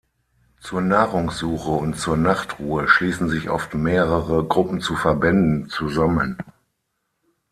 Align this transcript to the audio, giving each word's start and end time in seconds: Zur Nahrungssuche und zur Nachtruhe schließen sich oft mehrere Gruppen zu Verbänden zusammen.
Zur 0.59 0.81
Nahrungssuche 0.81 1.69
und 1.69 1.95
zur 1.95 2.17
Nachtruhe 2.17 2.87
schließen 2.87 3.29
sich 3.29 3.51
oft 3.51 3.75
mehrere 3.75 4.43
Gruppen 4.45 4.81
zu 4.81 4.95
Verbänden 4.95 5.69
zusammen. 5.69 6.39